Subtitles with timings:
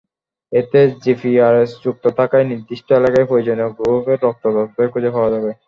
[0.51, 5.51] এতে জিপিআরএস যুক্ত থাকায় নির্দিষ্ট এলাকার প্রয়োজনীয় গ্রুপের রক্তদাতাদের খুঁজে পাওয়া যাবে।